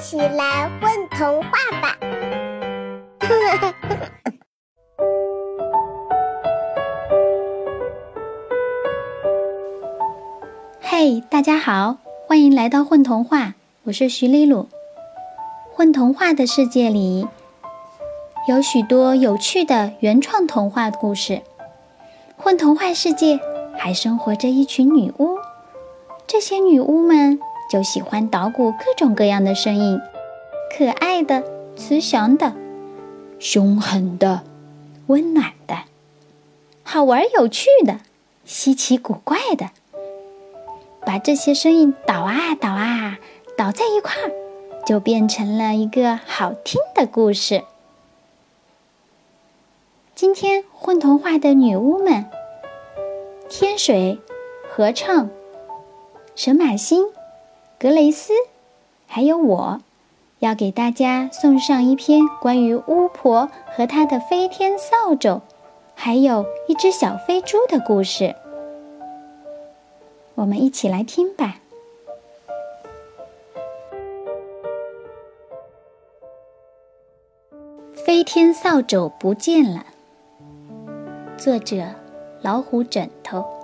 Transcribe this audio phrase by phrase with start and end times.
[0.00, 1.50] 起来混童话
[1.82, 1.98] 吧！
[10.80, 13.52] 嘿，大家好，欢迎来到混童话，
[13.84, 14.70] 我是徐丽露。
[15.74, 17.28] 混童话的世界里，
[18.48, 21.42] 有许多有趣的原创童话故事。
[22.38, 23.38] 混童话世界
[23.76, 25.36] 还生活着一群女巫，
[26.26, 27.38] 这些女巫们。
[27.70, 30.00] 就喜欢捣鼓各种各样的声音，
[30.76, 31.44] 可爱的、
[31.76, 32.52] 慈祥的、
[33.38, 34.42] 凶狠的、
[35.06, 35.76] 温暖的、
[36.82, 38.00] 好玩有趣的、
[38.44, 39.70] 稀奇古怪的，
[41.06, 43.20] 把这些声音捣啊捣啊
[43.56, 44.32] 捣在一块儿，
[44.84, 47.62] 就变成了一个好听的故事。
[50.16, 52.26] 今天混童话的女巫们，
[53.48, 54.18] 天水
[54.68, 55.30] 合唱，
[56.34, 57.06] 神马星。
[57.80, 58.34] 格雷斯，
[59.06, 59.80] 还有我，
[60.40, 65.40] 要给大家送上一篇关于巫婆和她的飞天扫帚，
[65.94, 68.36] 还有一只小飞猪的故事。
[70.34, 71.56] 我们一起来听吧。
[77.94, 79.86] 飞天扫帚不见了。
[81.38, 81.94] 作者：
[82.42, 83.59] 老虎枕头。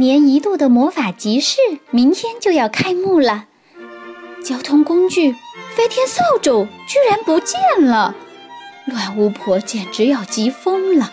[0.00, 1.58] 一年一度的魔法集市
[1.90, 3.44] 明天就要开幕了，
[4.42, 5.32] 交通工具
[5.76, 8.14] 飞天扫帚居然不见了，
[8.86, 11.12] 乱巫婆简直要急疯了。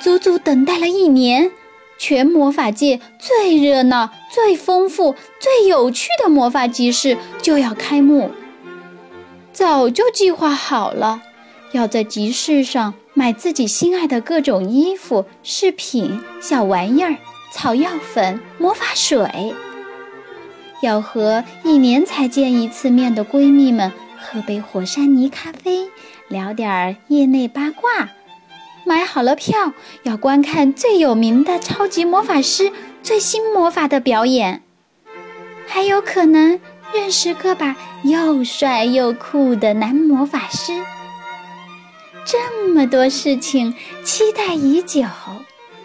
[0.00, 1.52] 足足等待了一年，
[1.98, 8.30] 全魔法界最热闹、最丰富、最有趣的魔法集市就要开幕。
[9.52, 11.20] 早就计划好了，
[11.72, 17.18] 要在集市上买自己心爱的各种衣服、饰品、小玩意儿。
[17.52, 19.54] 草药粉、魔法水，
[20.80, 25.90] 要和一年才见一次面的闺蜜们喝杯火山泥咖啡，
[26.28, 28.08] 聊点儿业内八卦。
[28.84, 34.62] 买好了票，要观看最有名的超级魔法师最新魔法的表演，
[35.68, 36.58] 还有可能
[36.94, 40.72] 认识个把又帅又酷的男魔法师。
[42.24, 45.04] 这么多事情，期待已久。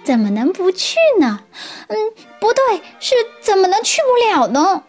[0.07, 1.41] 怎么能不去呢？
[1.87, 1.97] 嗯，
[2.39, 4.83] 不对，是怎么能去不了呢？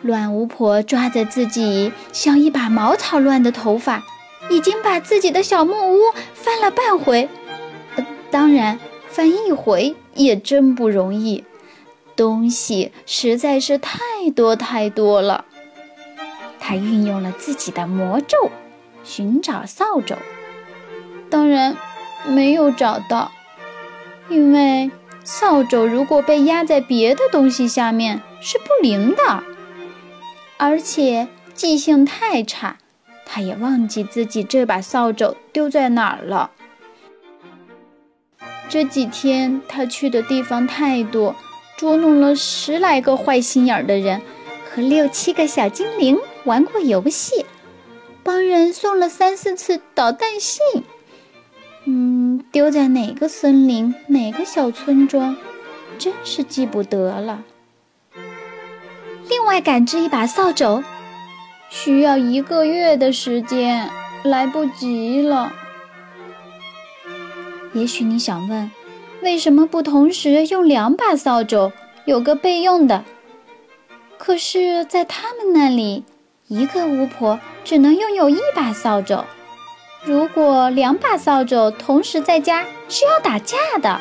[0.00, 4.02] 乱巫婆抓着自己像一把茅草乱的头发，
[4.50, 6.00] 已经把自己的小木屋
[6.34, 7.28] 翻了半回。
[8.32, 8.80] 当然，
[9.10, 11.44] 翻一回也真不容易，
[12.16, 14.00] 东西实在是太
[14.34, 15.44] 多太多了。
[16.58, 18.50] 她运用了自己的魔咒，
[19.04, 20.16] 寻找扫帚，
[21.30, 21.76] 当然
[22.26, 23.30] 没有找到。
[24.28, 24.90] 因为
[25.24, 29.44] 扫帚如果被压在别的东西下面是不灵的，
[30.56, 32.78] 而且记性太差，
[33.24, 36.50] 他也忘记自己这把扫帚丢在哪儿了。
[38.68, 41.36] 这几天他去的地方太多，
[41.76, 44.20] 捉弄了十来个坏心眼的人，
[44.68, 47.46] 和六七个小精灵玩过游戏，
[48.24, 50.60] 帮人送了三四次导弹信。
[51.88, 55.36] 嗯，丢在哪个森林、哪个小村庄，
[55.98, 57.44] 真是记不得了。
[59.28, 60.82] 另外赶制一把扫帚，
[61.70, 63.88] 需要一个月的时间，
[64.24, 65.52] 来不及了。
[67.72, 68.68] 也许你想问，
[69.22, 71.70] 为什么不同时用两把扫帚，
[72.04, 73.04] 有个备用的？
[74.18, 76.02] 可是，在他们那里，
[76.48, 79.24] 一个巫婆只能拥有一把扫帚。
[80.06, 84.00] 如果两把扫帚同时在家，是要打架的。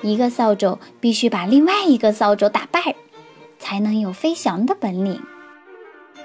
[0.00, 2.94] 一个扫帚必须把另外一个扫帚打败，
[3.58, 5.20] 才能有飞翔的本领。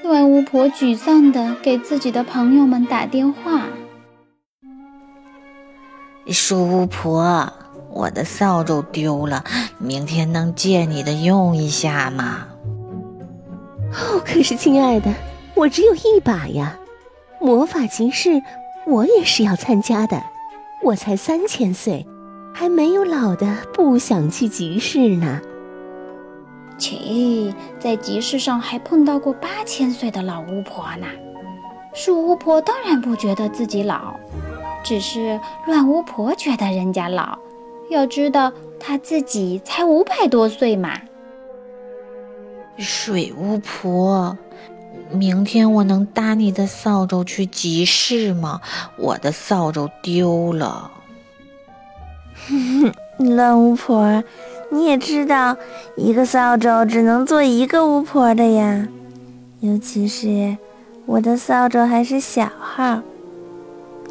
[0.03, 3.63] 乱巫婆沮丧地给自己的朋友们打电话
[6.31, 7.51] ：“树巫婆，
[7.91, 9.43] 我的扫帚丢了，
[9.79, 12.47] 明天能借你的用一下吗
[13.91, 15.13] ？”“哦，可是亲爱的，
[15.55, 16.79] 我只有一把呀，
[17.41, 18.41] 魔法骑士。”
[18.87, 20.23] 我也是要参加的，
[20.81, 22.07] 我才三千岁，
[22.53, 25.41] 还没有老的不想去集市呢。
[26.77, 31.07] 切，在集市上还碰到过八千岁的老巫婆呢。
[31.93, 34.13] 树巫婆当然不觉得自己老，
[34.85, 37.37] 只是乱巫婆觉得人家老。
[37.89, 40.97] 要知道，她自己才五百多岁嘛。
[42.77, 44.37] 水巫婆。
[45.11, 48.61] 明天我能搭你的扫帚去集市吗？
[48.97, 50.91] 我的扫帚丢了。
[52.47, 54.23] 哼哼，老巫婆，
[54.71, 55.57] 你也知道，
[55.95, 58.87] 一个扫帚只能做一个巫婆的呀。
[59.59, 60.55] 尤其是
[61.05, 63.01] 我的扫帚还是小号，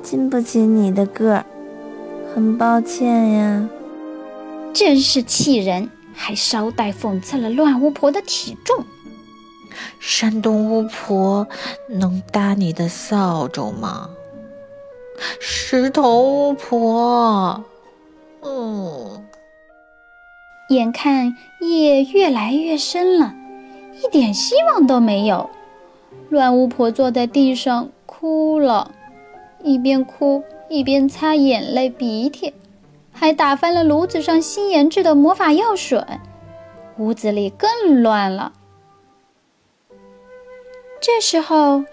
[0.03, 1.47] 经不起你的个儿。
[2.35, 3.69] 很抱歉呀。
[4.73, 8.85] 真是气人，还捎带讽刺了乱巫婆的体重。
[10.01, 11.47] 山东巫婆
[11.89, 14.11] 能搭你的扫帚吗？
[15.41, 17.65] 石头巫婆，
[18.43, 19.25] 嗯。
[20.69, 23.35] 眼看夜越来越深了，
[24.03, 25.49] 一点希望都没有。
[26.29, 28.91] 乱巫婆坐在地上哭了，
[29.63, 32.53] 一边哭一边擦眼泪鼻涕，
[33.13, 36.05] 还打翻了炉子上新研制的魔法药水，
[36.99, 38.53] 屋子里更乱了。
[41.01, 41.85] 这时候，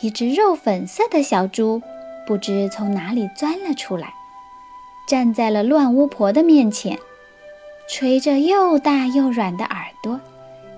[0.00, 1.82] 一只肉粉色的小猪
[2.26, 4.14] 不知从哪里钻了出来，
[5.06, 6.98] 站在了乱巫婆的面前，
[7.88, 10.20] 垂着又大又软的耳朵，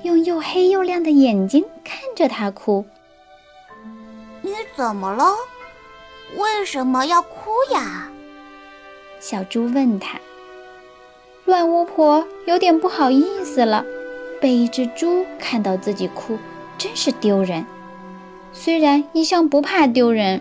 [0.03, 2.85] 用又黑又亮的眼睛看着她哭。
[4.43, 5.25] 你怎么了？
[6.37, 8.09] 为什么要哭呀？
[9.21, 10.19] 小猪问他。
[11.45, 13.85] 乱巫婆有点不好意思了，
[14.41, 16.39] 被一只猪看到自己哭，
[16.77, 17.65] 真是丢人。
[18.57, 20.41] 虽然一向不怕丢人，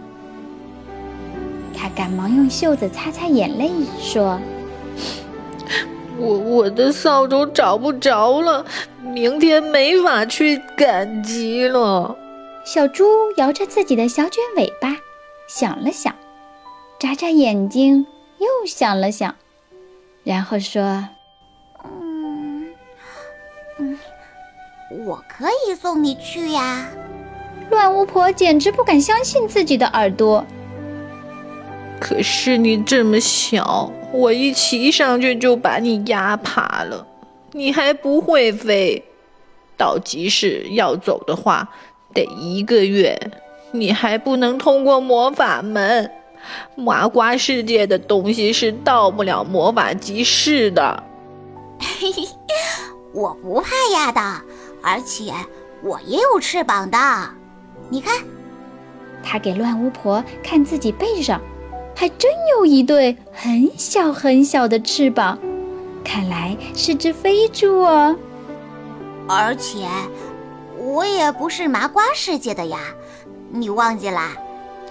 [1.75, 3.69] 他赶忙用袖子擦擦眼泪，
[4.00, 4.39] 说
[6.18, 8.65] ：“我我的扫帚找不着了，
[9.01, 12.15] 明天没法去赶集了。”
[12.63, 13.04] 小猪
[13.36, 14.95] 摇着自己的小卷尾巴，
[15.50, 16.15] 想了想，
[16.98, 18.06] 眨眨眼睛，
[18.38, 19.36] 又想了想，
[20.24, 21.10] 然后说
[21.83, 22.68] ：“嗯
[23.80, 24.00] 嗯，
[25.06, 26.88] 我可以送你去呀。”
[27.69, 30.45] 乱巫婆简直不敢相信自己的耳朵。
[32.00, 37.07] 可是你这么小，我一骑上去就把你压趴了。
[37.51, 39.04] 你还不会飞，
[39.77, 41.69] 到集市要走的话，
[42.13, 43.18] 得一个月。
[43.71, 46.12] 你还不能通过魔法门，
[46.75, 51.04] 麻瓜世界的东西是到不了魔法集市的。
[51.80, 52.27] 嘿嘿，
[53.13, 54.21] 我不怕压的，
[54.83, 55.33] 而且
[55.81, 56.98] 我也有翅膀的。
[57.90, 58.24] 你看，
[59.24, 61.42] 他给乱巫婆看自己背上，
[61.96, 65.38] 还真有一对很小很小的翅膀，
[66.04, 68.16] 看来是只飞猪哦。
[69.28, 69.88] 而且，
[70.78, 72.80] 我也不是麻瓜世界的呀，
[73.50, 74.32] 你忘记啦？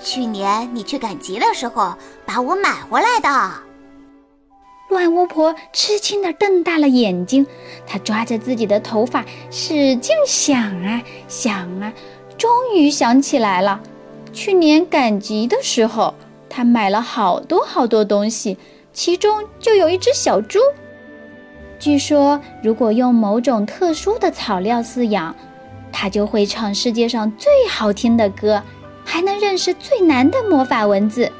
[0.03, 1.95] 去年你去赶集的时候
[2.27, 3.53] 把我买回来的。
[4.89, 7.47] 乱巫婆吃惊地瞪大了眼睛，
[7.87, 11.93] 她抓着自己的头发使劲想啊想啊。
[12.43, 13.81] 终于想起来了，
[14.33, 16.13] 去年赶集的时候，
[16.49, 18.59] 他买了好多好多东西，
[18.93, 20.59] 其中就有一只小猪。
[21.79, 25.33] 据说，如果用某种特殊的草料饲养，
[25.93, 28.61] 它就会唱世界上最好听的歌，
[29.05, 31.31] 还能认识最难的魔法文字。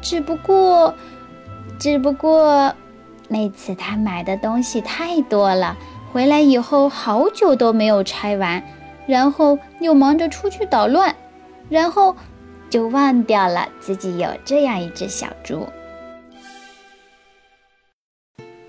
[0.00, 0.94] 只不过，
[1.78, 2.74] 只不过，
[3.28, 5.76] 那次他买的东西太多了，
[6.10, 8.64] 回来以后好久都没有拆完。
[9.06, 11.14] 然后又忙着出去捣乱，
[11.68, 12.16] 然后
[12.68, 15.68] 就忘掉了自己有这样一只小猪。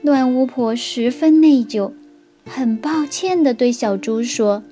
[0.02, 1.94] 乱巫婆十分内疚，
[2.50, 4.64] 很抱歉地对小猪说：“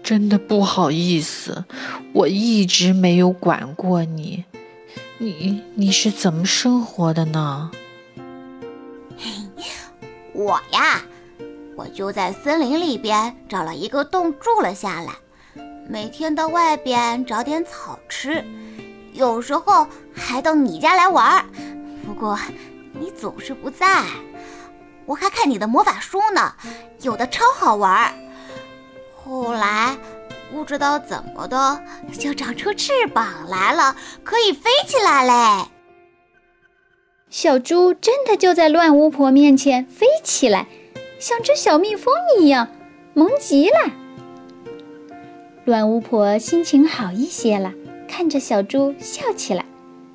[0.00, 1.64] 真的不好意思，
[2.12, 4.44] 我一直没有管过你。
[5.18, 7.70] 你你是怎么生活的呢？”
[10.34, 11.02] 我呀。
[11.76, 15.12] 我就在森林里边找了一个洞住了下来，
[15.88, 18.44] 每天到外边找点草吃，
[19.12, 21.44] 有时候还到你家来玩儿。
[22.06, 22.38] 不过
[22.92, 24.04] 你总是不在，
[25.04, 26.54] 我还看你的魔法书呢，
[27.02, 28.14] 有的超好玩。
[29.16, 29.96] 后来
[30.52, 31.82] 不知道怎么的，
[32.18, 35.66] 就长出翅膀来了，可以飞起来嘞。
[37.30, 40.68] 小猪真的就在乱巫婆面前飞起来。
[41.24, 42.68] 像只小蜜蜂一样，
[43.14, 43.90] 萌极了。
[45.64, 47.72] 乱巫婆心情好一些了，
[48.06, 49.64] 看着小猪笑起来。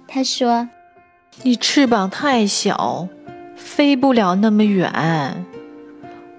[0.07, 0.69] 她说
[1.41, 3.07] ：“你翅膀太小，
[3.55, 5.47] 飞不了那么远。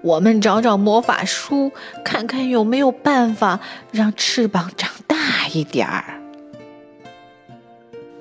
[0.03, 1.73] 我们找找魔法书，
[2.05, 3.59] 看看有没有办法
[3.91, 6.21] 让翅膀长大一点儿。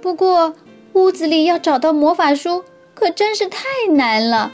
[0.02, 0.56] 不过，
[0.94, 4.50] 屋子里要找到魔法书，可真是太难了。”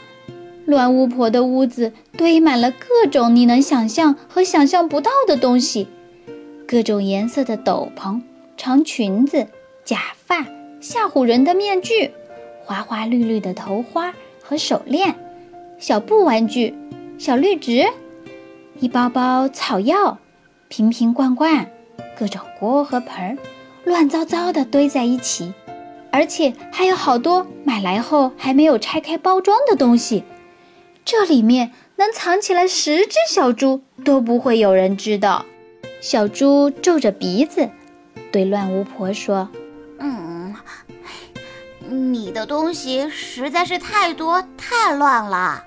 [0.67, 5.87] 乱巫婆的屋子堆满了各种你能想象和想象不到的东西，
[6.67, 8.21] 各种颜色的斗篷、
[8.57, 9.47] 长裙子、
[9.85, 10.45] 假发、
[10.81, 12.11] 吓唬人的面具、
[12.65, 15.15] 花花绿绿的头花和手链，
[15.79, 16.75] 小布玩具、
[17.17, 17.85] 小绿植，
[18.81, 20.17] 一包包草药，
[20.67, 21.71] 瓶瓶罐罐，
[22.19, 23.37] 各种锅和盆儿，
[23.85, 25.53] 乱糟糟的堆在一起，
[26.11, 30.25] 而且还有好多买来后还没有拆开包装的东西。
[31.09, 35.45] 这里面能藏起来十只小猪都不会有人知道。
[36.01, 37.69] 小猪皱着鼻子，
[38.29, 39.47] 对乱巫婆说
[39.99, 40.53] ：“嗯，
[41.79, 45.63] 你的东西实在是太多太乱了，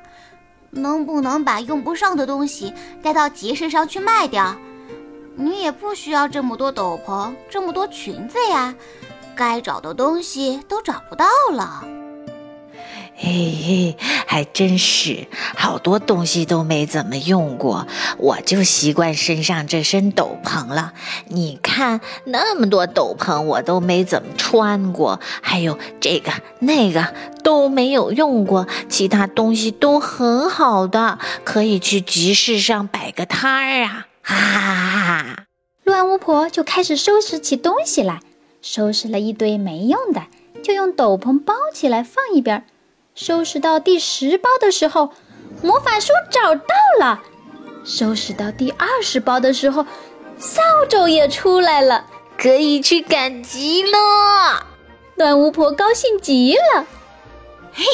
[0.68, 4.54] 能不能把用不上的东西带到集市上去卖掉？
[5.36, 8.74] 你也不需要这么多斗篷，这么多裙子呀，
[9.34, 11.82] 该找的东西都找不到了。”
[13.22, 13.96] 嘿嘿，
[14.26, 17.86] 还真是，好多东西都没怎么用过，
[18.16, 20.94] 我就习惯身上这身斗篷了。
[21.28, 27.12] 你看那么多斗篷，我都没怎么穿过，还有这个那个
[27.44, 34.06] 都没有用过，其他东西都很好的，可以去集市上摆个摊儿啊！
[34.22, 35.44] 哈哈哈哈！
[35.84, 38.20] 乱巫婆就开始收拾起东西来，
[38.62, 40.22] 收拾了一堆没用的，
[40.62, 42.64] 就用斗篷包起来放一边儿。
[43.22, 45.10] 收拾到第十包的时候，
[45.60, 47.18] 魔法书找到了；
[47.84, 49.84] 收拾到第二十包的时候，
[50.38, 52.06] 扫帚也出来了，
[52.38, 54.66] 可以去赶集了。
[55.16, 56.86] 乱巫婆高兴极了，
[57.74, 57.84] 嘿，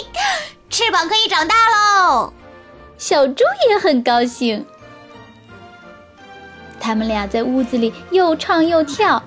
[0.71, 2.33] 翅膀可以长大喽！
[2.97, 4.65] 小猪也很高兴。
[6.79, 9.21] 他们俩在屋子里又唱又跳，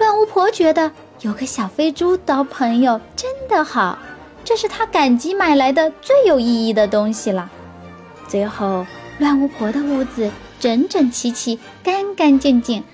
[0.00, 3.96] 乱巫婆觉得有个小飞猪当朋友真的好。
[4.44, 7.50] 这是他赶集买来的最有意义的东西了。
[8.28, 8.84] 最后，
[9.18, 12.84] 乱巫婆的屋子整整齐齐、干干净净，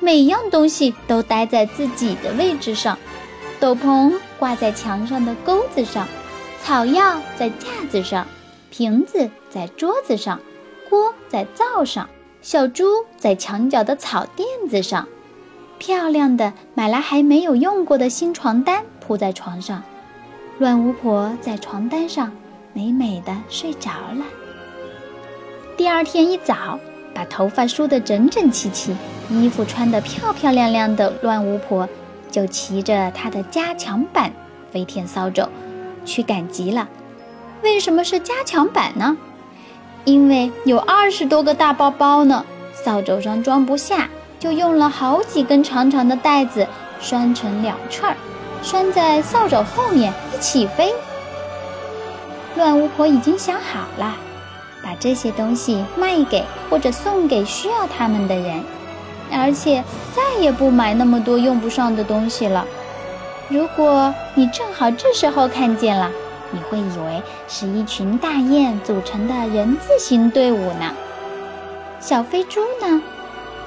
[0.00, 2.98] 每样东西都待在自己的位置上：
[3.60, 6.08] 斗篷挂在墙上的钩子上，
[6.62, 8.26] 草药在架子上，
[8.70, 10.40] 瓶子在桌子上，
[10.88, 12.08] 锅在灶上，
[12.40, 12.84] 小猪
[13.18, 15.06] 在墙角的草垫子上，
[15.78, 19.82] 漂亮的买来还没有用过的新床单铺在床上。
[20.58, 22.30] 乱巫婆在床单上
[22.72, 24.24] 美美的睡着了。
[25.76, 26.78] 第二天一早，
[27.12, 28.96] 把头发梳得整整齐齐，
[29.30, 31.88] 衣服穿得漂漂亮亮的乱巫婆，
[32.30, 34.30] 就骑着她的加强版
[34.70, 35.48] 飞天扫帚
[36.04, 36.88] 去赶集了。
[37.62, 39.16] 为什么是加强版呢？
[40.04, 44.08] 因为有二十多个大包包呢，扫帚上装不下，
[44.38, 46.64] 就用了好几根长长的带子
[47.00, 48.16] 拴成两串儿。
[48.64, 50.92] 拴在扫帚后面一起飞。
[52.56, 54.16] 乱巫婆已经想好了，
[54.82, 58.64] 把这些东西卖给或者送给需要它们的人，
[59.30, 59.84] 而且
[60.16, 62.66] 再也不买那么多用不上的东西了。
[63.48, 66.10] 如果你正好这时候看见了，
[66.50, 70.94] 你会以为是一群大雁组成的人字形队伍呢。
[72.00, 73.02] 小飞猪呢，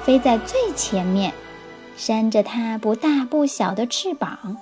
[0.02, 1.32] 飞在最前面，
[1.96, 4.56] 扇着它不大不小的翅膀。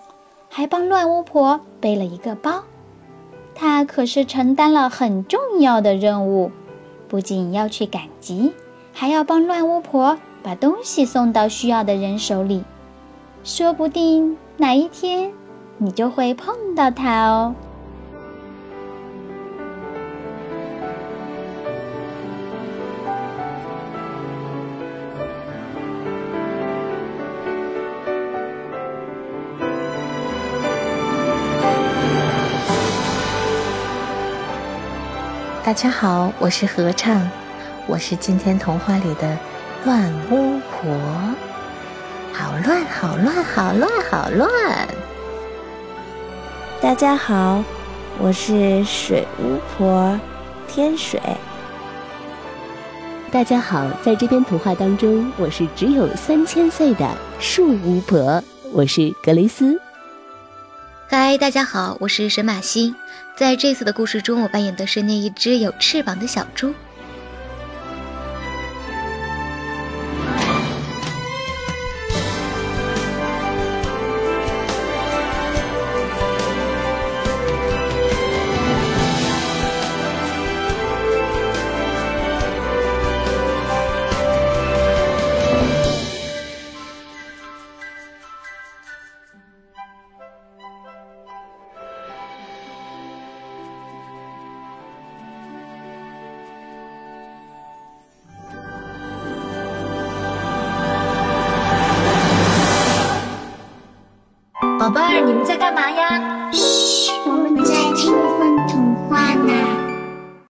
[0.57, 2.63] 还帮乱巫婆背了一个包，
[3.55, 6.51] 她可是承担了很重要的任务，
[7.09, 8.55] 不仅要去赶集，
[8.95, 12.65] 还要帮乱巫婆把东西送到需要的人手里。
[13.45, 15.31] 说不定哪一天，
[15.77, 17.55] 你就会碰到她哦。
[35.67, 37.29] 大家好，我是合唱，
[37.89, 39.37] 我是今天童话里的
[39.85, 40.97] 乱巫婆，
[42.33, 44.89] 好乱，好乱，好乱，好乱。
[46.81, 47.65] 大家好，
[48.21, 50.17] 我是水巫婆
[50.69, 51.21] 天水。
[53.33, 58.41] 大家好，在这篇童话当中，我是只有三千岁的树巫婆，
[58.73, 59.81] 我是格雷斯。
[61.09, 62.95] 嗨，大家好，我是沈马西。
[63.37, 66.75] 在这次的故事中，我扮演的是那一只有翅膀的小猪。